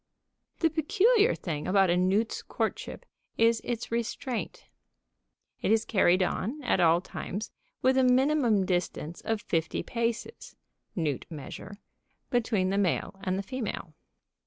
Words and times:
The 0.61 0.71
peculiar 0.71 1.35
thing 1.35 1.67
about 1.67 1.91
a 1.91 1.95
newt's 1.95 2.41
courtship 2.41 3.05
is 3.37 3.61
its 3.63 3.91
restraint. 3.91 4.65
It 5.61 5.69
is 5.71 5.85
carried 5.85 6.23
on, 6.23 6.59
at 6.63 6.79
all 6.79 7.01
times, 7.01 7.51
with 7.83 7.99
a 7.99 8.03
minimum 8.03 8.65
distance 8.65 9.21
of 9.21 9.39
fifty 9.43 9.83
paces 9.83 10.55
(newt 10.95 11.27
measure) 11.29 11.77
between 12.31 12.71
the 12.71 12.79
male 12.79 13.19
and 13.23 13.37
the 13.37 13.43
female. 13.43 13.93